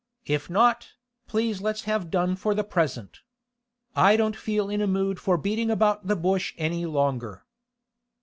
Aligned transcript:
If 0.25 0.49
not, 0.49 0.93
please 1.27 1.61
let's 1.61 1.83
have 1.83 2.09
done 2.09 2.35
for 2.35 2.55
the 2.55 2.63
present. 2.63 3.19
I 3.95 4.17
don't 4.17 4.35
feel 4.35 4.67
in 4.67 4.81
a 4.81 4.87
mood 4.87 5.19
for 5.19 5.37
beating 5.37 5.69
about 5.69 6.07
the 6.07 6.15
bush 6.15 6.55
any 6.57 6.87
longer. 6.87 7.43